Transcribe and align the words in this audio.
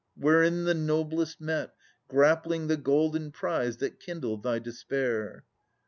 Wherein 0.17 0.63
the 0.63 0.73
noblest 0.73 1.39
met, 1.39 1.75
Grappling 2.07 2.65
the 2.65 2.75
golden 2.75 3.31
prize 3.31 3.77
that 3.77 3.99
kindled 3.99 4.41
thy 4.41 4.57
despair! 4.57 5.43